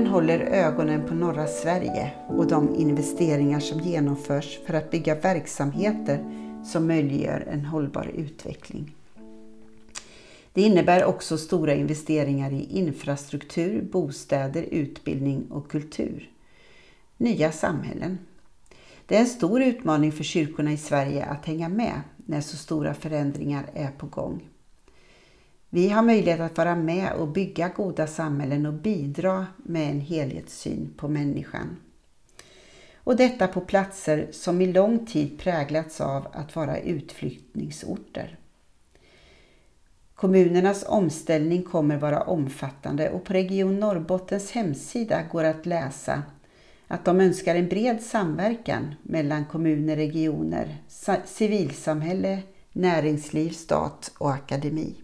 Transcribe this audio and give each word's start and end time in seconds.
Omvärlden 0.00 0.14
håller 0.14 0.40
ögonen 0.40 1.08
på 1.08 1.14
norra 1.14 1.46
Sverige 1.46 2.12
och 2.28 2.46
de 2.46 2.74
investeringar 2.74 3.60
som 3.60 3.80
genomförs 3.80 4.58
för 4.66 4.74
att 4.74 4.90
bygga 4.90 5.14
verksamheter 5.14 6.24
som 6.64 6.86
möjliggör 6.86 7.48
en 7.52 7.64
hållbar 7.64 8.10
utveckling. 8.14 8.94
Det 10.52 10.62
innebär 10.62 11.04
också 11.04 11.38
stora 11.38 11.74
investeringar 11.74 12.52
i 12.52 12.78
infrastruktur, 12.78 13.82
bostäder, 13.82 14.62
utbildning 14.62 15.46
och 15.50 15.70
kultur. 15.70 16.30
Nya 17.16 17.52
samhällen. 17.52 18.18
Det 19.06 19.16
är 19.16 19.20
en 19.20 19.26
stor 19.26 19.62
utmaning 19.62 20.12
för 20.12 20.24
kyrkorna 20.24 20.72
i 20.72 20.76
Sverige 20.76 21.24
att 21.24 21.46
hänga 21.46 21.68
med 21.68 22.00
när 22.16 22.40
så 22.40 22.56
stora 22.56 22.94
förändringar 22.94 23.70
är 23.74 23.90
på 23.90 24.06
gång. 24.06 24.49
Vi 25.72 25.88
har 25.88 26.02
möjlighet 26.02 26.40
att 26.40 26.58
vara 26.58 26.76
med 26.76 27.12
och 27.12 27.28
bygga 27.28 27.68
goda 27.68 28.06
samhällen 28.06 28.66
och 28.66 28.72
bidra 28.72 29.46
med 29.56 29.90
en 29.90 30.00
helhetssyn 30.00 30.94
på 30.96 31.08
människan. 31.08 31.76
Och 32.94 33.16
detta 33.16 33.48
på 33.48 33.60
platser 33.60 34.28
som 34.32 34.60
i 34.60 34.72
lång 34.72 35.06
tid 35.06 35.38
präglats 35.38 36.00
av 36.00 36.26
att 36.32 36.56
vara 36.56 36.78
utflyttningsorter. 36.78 38.38
Kommunernas 40.14 40.84
omställning 40.88 41.62
kommer 41.62 41.96
vara 41.96 42.22
omfattande 42.22 43.10
och 43.10 43.24
på 43.24 43.32
Region 43.32 43.80
Norrbottens 43.80 44.50
hemsida 44.50 45.22
går 45.32 45.44
att 45.44 45.66
läsa 45.66 46.22
att 46.86 47.04
de 47.04 47.20
önskar 47.20 47.54
en 47.54 47.68
bred 47.68 48.02
samverkan 48.02 48.94
mellan 49.02 49.44
kommuner, 49.44 49.96
regioner, 49.96 50.76
civilsamhälle, 51.24 52.42
näringsliv, 52.72 53.50
stat 53.50 54.12
och 54.18 54.32
akademi. 54.32 54.96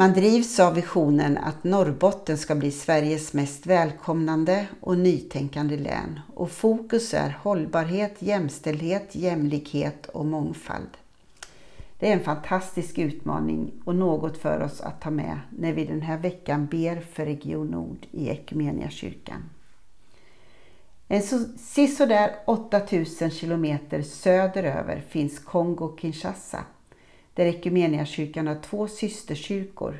Man 0.00 0.12
drivs 0.12 0.60
av 0.60 0.74
visionen 0.74 1.38
att 1.38 1.64
Norrbotten 1.64 2.38
ska 2.38 2.54
bli 2.54 2.70
Sveriges 2.70 3.32
mest 3.32 3.66
välkomnande 3.66 4.66
och 4.80 4.98
nytänkande 4.98 5.76
län 5.76 6.20
och 6.34 6.50
fokus 6.50 7.14
är 7.14 7.38
hållbarhet, 7.42 8.22
jämställdhet, 8.22 9.14
jämlikhet 9.14 10.06
och 10.06 10.26
mångfald. 10.26 10.88
Det 11.98 12.08
är 12.08 12.12
en 12.12 12.24
fantastisk 12.24 12.98
utmaning 12.98 13.72
och 13.84 13.94
något 13.94 14.38
för 14.38 14.60
oss 14.60 14.80
att 14.80 15.00
ta 15.00 15.10
med 15.10 15.40
när 15.58 15.72
vi 15.72 15.84
den 15.84 16.02
här 16.02 16.18
veckan 16.18 16.66
ber 16.66 17.00
för 17.00 17.24
Region 17.24 17.66
Nord 17.66 18.06
i 18.10 18.40
kyrkan. 18.90 19.42
En 21.08 21.22
sisådär 21.58 22.36
8000 22.46 23.30
kilometer 23.30 24.02
söderöver 24.02 25.02
finns 25.08 25.44
Kongo-Kinshasa 25.44 26.60
där 27.34 27.46
Equmeniakyrkan 27.46 28.46
har 28.46 28.58
två 28.62 28.88
systerkyrkor. 28.88 29.98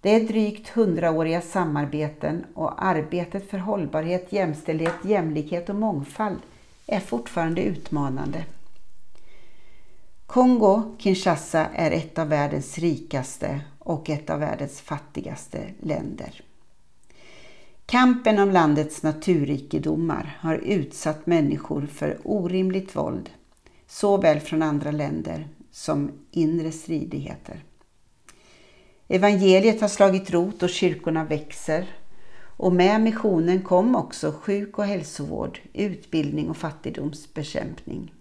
Det 0.00 0.14
är 0.14 0.20
drygt 0.20 0.68
hundraåriga 0.68 1.40
samarbeten 1.40 2.44
och 2.54 2.84
arbetet 2.84 3.50
för 3.50 3.58
hållbarhet, 3.58 4.32
jämställdhet, 4.32 4.94
jämlikhet 5.04 5.68
och 5.68 5.74
mångfald 5.74 6.38
är 6.86 7.00
fortfarande 7.00 7.62
utmanande. 7.62 8.44
Kongo, 10.26 10.96
Kinshasa, 10.98 11.66
är 11.74 11.90
ett 11.90 12.18
av 12.18 12.28
världens 12.28 12.78
rikaste 12.78 13.60
och 13.78 14.10
ett 14.10 14.30
av 14.30 14.40
världens 14.40 14.80
fattigaste 14.80 15.70
länder. 15.80 16.42
Kampen 17.86 18.38
om 18.38 18.50
landets 18.50 19.02
naturrikedomar 19.02 20.38
har 20.40 20.54
utsatt 20.54 21.26
människor 21.26 21.86
för 21.86 22.18
orimligt 22.24 22.96
våld, 22.96 23.30
såväl 23.90 24.40
från 24.40 24.62
andra 24.62 24.90
länder 24.90 25.48
som 25.70 26.12
inre 26.30 26.72
stridigheter. 26.72 27.64
Evangeliet 29.08 29.80
har 29.80 29.88
slagit 29.88 30.30
rot 30.30 30.62
och 30.62 30.68
kyrkorna 30.68 31.24
växer 31.24 31.86
och 32.56 32.72
med 32.72 33.00
missionen 33.00 33.62
kom 33.62 33.96
också 33.96 34.32
sjuk- 34.32 34.78
och 34.78 34.84
hälsovård, 34.84 35.60
utbildning 35.72 36.50
och 36.50 36.56
fattigdomsbekämpning. 36.56 38.14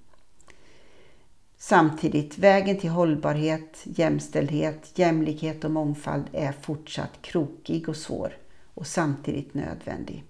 Samtidigt, 1.58 2.38
vägen 2.38 2.78
till 2.78 2.90
hållbarhet, 2.90 3.82
jämställdhet, 3.84 4.92
jämlikhet 4.96 5.64
och 5.64 5.72
mångfald 5.72 6.26
är 6.34 6.52
fortsatt 6.52 7.22
krokig 7.22 7.90
och 7.90 7.98
svår 7.98 8.34
och 8.74 8.88
samtidigt 8.88 9.54
nödvändig. 9.54 10.24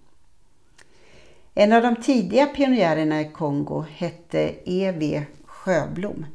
En 1.60 1.74
av 1.74 1.82
de 1.82 1.96
tidiga 1.96 2.46
pionjärerna 2.46 3.22
i 3.22 3.32
Kongo 3.32 3.86
hette 3.90 4.56
E.V. 4.66 5.26
Sjöblom. 5.46 6.26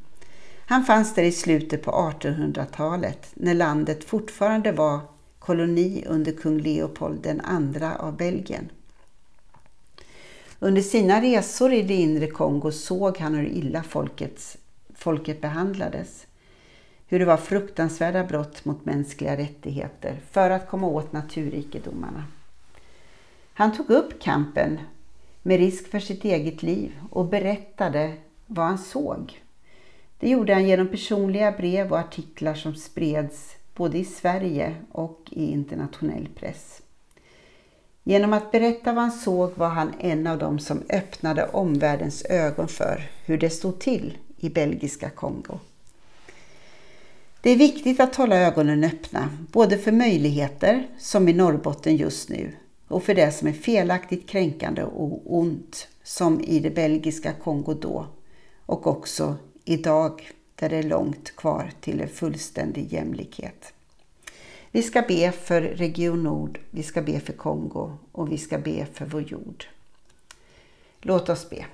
Han 0.66 0.84
fanns 0.84 1.14
där 1.14 1.22
i 1.22 1.32
slutet 1.32 1.82
på 1.82 1.90
1800-talet 1.90 3.30
när 3.34 3.54
landet 3.54 4.04
fortfarande 4.04 4.72
var 4.72 5.00
koloni 5.38 6.04
under 6.08 6.32
kung 6.32 6.58
Leopold 6.58 7.26
II 7.26 7.84
av 7.98 8.16
Belgien. 8.16 8.68
Under 10.58 10.82
sina 10.82 11.22
resor 11.22 11.72
i 11.72 11.82
det 11.82 11.94
inre 11.94 12.26
Kongo 12.26 12.72
såg 12.72 13.18
han 13.18 13.34
hur 13.34 13.46
illa 13.46 13.82
folkets 13.82 14.56
folket 14.94 15.40
behandlades. 15.40 16.26
Hur 17.06 17.18
det 17.18 17.24
var 17.24 17.36
fruktansvärda 17.36 18.24
brott 18.24 18.64
mot 18.64 18.84
mänskliga 18.84 19.36
rättigheter 19.36 20.20
för 20.30 20.50
att 20.50 20.68
komma 20.68 20.86
åt 20.86 21.12
naturrikedomarna. 21.12 22.24
Han 23.54 23.76
tog 23.76 23.90
upp 23.90 24.22
kampen 24.22 24.78
med 25.46 25.58
risk 25.58 25.90
för 25.90 26.00
sitt 26.00 26.24
eget 26.24 26.62
liv 26.62 26.92
och 27.10 27.24
berättade 27.24 28.12
vad 28.46 28.66
han 28.66 28.78
såg. 28.78 29.42
Det 30.18 30.28
gjorde 30.28 30.54
han 30.54 30.68
genom 30.68 30.88
personliga 30.88 31.52
brev 31.52 31.92
och 31.92 31.98
artiklar 31.98 32.54
som 32.54 32.74
spreds 32.74 33.56
både 33.74 33.98
i 33.98 34.04
Sverige 34.04 34.74
och 34.92 35.20
i 35.30 35.52
internationell 35.52 36.28
press. 36.34 36.82
Genom 38.02 38.32
att 38.32 38.52
berätta 38.52 38.92
vad 38.92 39.02
han 39.02 39.12
såg 39.12 39.50
var 39.56 39.68
han 39.68 39.92
en 40.00 40.26
av 40.26 40.38
dem 40.38 40.58
som 40.58 40.82
öppnade 40.90 41.46
omvärldens 41.46 42.24
ögon 42.24 42.68
för 42.68 43.10
hur 43.24 43.38
det 43.38 43.50
stod 43.50 43.78
till 43.78 44.18
i 44.36 44.48
belgiska 44.48 45.10
Kongo. 45.10 45.58
Det 47.40 47.50
är 47.50 47.56
viktigt 47.56 48.00
att 48.00 48.16
hålla 48.16 48.36
ögonen 48.36 48.84
öppna, 48.84 49.28
både 49.52 49.78
för 49.78 49.92
möjligheter, 49.92 50.86
som 50.98 51.28
i 51.28 51.32
Norrbotten 51.32 51.96
just 51.96 52.28
nu, 52.28 52.52
och 52.94 53.02
för 53.02 53.14
det 53.14 53.32
som 53.32 53.48
är 53.48 53.52
felaktigt 53.52 54.28
kränkande 54.28 54.82
och 54.82 55.36
ont, 55.36 55.88
som 56.02 56.40
i 56.40 56.60
det 56.60 56.70
belgiska 56.70 57.32
Kongo 57.32 57.74
då, 57.74 58.06
och 58.66 58.86
också 58.86 59.36
idag, 59.64 60.30
där 60.54 60.68
det 60.68 60.76
är 60.76 60.82
långt 60.82 61.36
kvar 61.36 61.72
till 61.80 62.00
en 62.00 62.08
fullständig 62.08 62.92
jämlikhet. 62.92 63.72
Vi 64.70 64.82
ska 64.82 65.02
be 65.02 65.32
för 65.32 65.60
Region 65.60 66.22
Nord, 66.22 66.60
vi 66.70 66.82
ska 66.82 67.02
be 67.02 67.20
för 67.20 67.32
Kongo 67.32 67.92
och 68.12 68.32
vi 68.32 68.38
ska 68.38 68.58
be 68.58 68.86
för 68.92 69.06
vår 69.06 69.22
jord. 69.22 69.64
Låt 71.00 71.28
oss 71.28 71.50
be. 71.50 71.66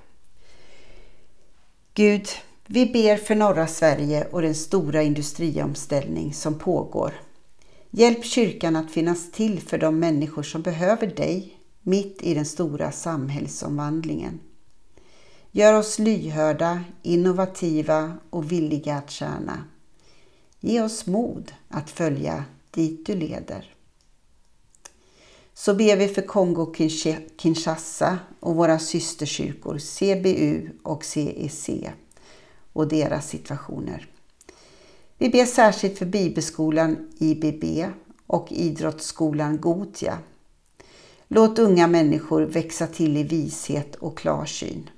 Gud, 1.95 2.27
vi 2.67 2.87
ber 2.87 3.17
för 3.17 3.35
norra 3.35 3.67
Sverige 3.67 4.27
och 4.31 4.43
den 4.43 4.55
stora 4.55 5.03
industriomställning 5.03 6.35
som 6.35 6.59
pågår. 6.59 7.13
Hjälp 7.91 8.25
kyrkan 8.25 8.77
att 8.77 8.91
finnas 8.91 9.33
till 9.33 9.61
för 9.61 9.79
de 9.79 9.99
människor 9.99 10.43
som 10.43 10.63
behöver 10.63 11.07
dig 11.07 11.59
mitt 11.83 12.23
i 12.23 12.35
den 12.35 12.47
stora 12.47 12.93
samhällsomvandlingen. 12.93 14.41
Gör 15.51 15.75
oss 15.75 15.99
lyhörda, 15.99 16.85
innovativa 17.03 18.17
och 18.31 18.53
villiga 18.53 18.97
att 18.97 19.11
tjäna. 19.11 19.65
Ge 20.61 20.83
oss 20.83 21.07
mod 21.07 21.53
att 21.69 21.91
följa 21.91 22.45
dit 22.71 23.07
du 23.07 23.15
leder. 23.15 23.75
Så 25.55 25.75
ber 25.75 25.97
vi 25.97 26.09
för 26.09 26.23
Kongo-Kinshasa 26.23 28.19
och 28.41 28.57
våra 28.57 28.79
systerkyrkor 28.79 29.79
CBU 29.79 30.71
och 30.83 31.05
CEC 31.05 31.71
och 32.73 32.89
deras 32.89 33.29
situationer. 33.29 34.09
Vi 35.21 35.29
ber 35.29 35.45
särskilt 35.45 35.99
för 35.99 36.07
Bibelskolan 36.07 37.09
IBB 37.19 37.65
och 38.27 38.53
Idrottsskolan 38.53 39.61
Gotia. 39.61 40.19
Låt 41.29 41.59
unga 41.59 41.87
människor 41.87 42.43
växa 42.43 42.87
till 42.87 43.17
i 43.17 43.23
vishet 43.23 43.95
och 43.95 44.19
klarsyn. 44.19 44.91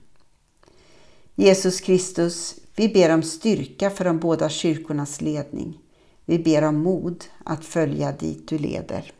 Jesus 1.35 1.81
Kristus, 1.81 2.55
vi 2.77 2.89
ber 2.89 3.15
om 3.15 3.23
styrka 3.23 3.91
för 3.91 4.05
de 4.05 4.19
båda 4.19 4.49
kyrkornas 4.49 5.21
ledning. 5.21 5.79
Vi 6.25 6.39
ber 6.39 6.63
om 6.63 6.77
mod 6.77 7.25
att 7.45 7.65
följa 7.65 8.13
dit 8.13 8.49
du 8.49 8.59
leder. 8.59 9.13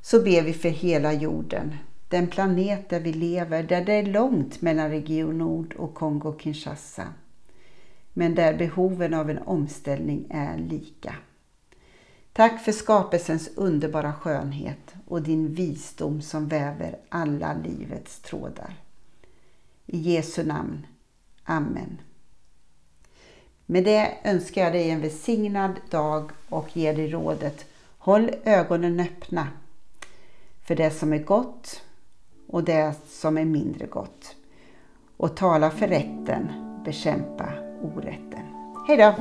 Så 0.00 0.22
ber 0.22 0.42
vi 0.42 0.52
för 0.52 0.68
hela 0.68 1.12
jorden, 1.12 1.74
den 2.08 2.26
planet 2.26 2.88
där 2.88 3.00
vi 3.00 3.12
lever, 3.12 3.62
där 3.62 3.84
det 3.84 3.92
är 3.92 4.06
långt 4.06 4.62
mellan 4.62 4.90
Region 4.90 5.38
Nord 5.38 5.74
och 5.78 5.94
Kongo-Kinshasa. 5.94 7.06
Men 8.20 8.34
där 8.34 8.54
behoven 8.54 9.14
av 9.14 9.30
en 9.30 9.38
omställning 9.38 10.26
är 10.30 10.58
lika. 10.58 11.14
Tack 12.32 12.64
för 12.64 12.72
skapelsens 12.72 13.50
underbara 13.54 14.12
skönhet 14.12 14.94
och 15.06 15.22
din 15.22 15.54
visdom 15.54 16.22
som 16.22 16.48
väver 16.48 16.98
alla 17.08 17.54
livets 17.54 18.20
trådar. 18.20 18.74
I 19.86 19.98
Jesu 19.98 20.44
namn. 20.44 20.86
Amen. 21.44 22.00
Med 23.66 23.84
det 23.84 24.18
önskar 24.24 24.62
jag 24.62 24.72
dig 24.72 24.90
en 24.90 25.00
välsignad 25.00 25.80
dag 25.90 26.30
och 26.48 26.76
ger 26.76 26.94
dig 26.94 27.08
rådet 27.08 27.66
Håll 27.98 28.30
ögonen 28.44 29.00
öppna 29.00 29.48
för 30.62 30.76
det 30.76 30.90
som 30.90 31.12
är 31.12 31.18
gott 31.18 31.82
och 32.46 32.64
det 32.64 32.94
som 33.08 33.38
är 33.38 33.44
mindre 33.44 33.86
gott. 33.86 34.36
Och 35.16 35.36
tala 35.36 35.70
för 35.70 35.88
rätten, 35.88 36.48
bekämpa 36.84 37.69
orätten. 37.82 38.44
Hej 38.88 38.96
då! 38.96 39.14